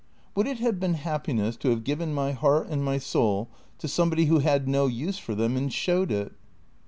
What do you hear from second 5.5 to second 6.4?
and showed it